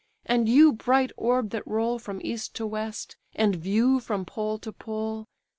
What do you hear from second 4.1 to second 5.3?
pole to pole!